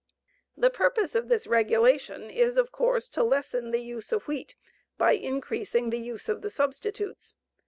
[0.57, 4.55] The purpose of this regulation is, of course, to lessen the use of wheat
[4.97, 7.35] by increasing the use of the substitutes.